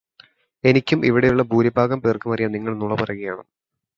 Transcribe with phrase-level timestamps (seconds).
[0.63, 3.49] എനിക്കും ഇവിടെയുള്ള ഭൂരിഭാഗം പേർക്കുമറിയാം നിങ്ങൾ നുണ പറയുകയാണെന്ന്.